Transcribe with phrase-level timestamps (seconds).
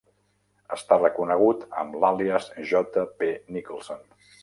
[0.75, 2.85] Està reconegut amb l'àlies "J.
[3.23, 3.33] P.
[3.59, 4.07] Nicholson".